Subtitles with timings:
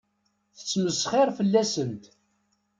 [0.57, 2.03] Tettmesxiṛ fell-asent.